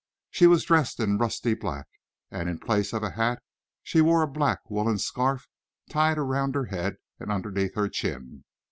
She 0.31 0.47
was 0.47 0.63
dressed 0.63 0.99
in 0.99 1.19
rusty 1.19 1.53
black, 1.53 1.85
and 2.31 2.49
in 2.49 2.57
place 2.57 2.91
of 2.91 3.03
a 3.03 3.11
hat 3.11 3.43
she 3.83 4.01
wore 4.01 4.23
a 4.23 4.27
black 4.27 4.67
woolen 4.67 4.97
scarf 4.97 5.47
tied 5.91 6.17
around 6.17 6.55
her 6.55 6.65
head 6.65 6.95
and 7.19 7.31
underneath 7.31 7.75
her 7.75 7.87
chin. 7.87 8.43